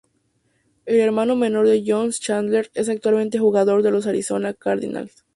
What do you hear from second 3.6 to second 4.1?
de los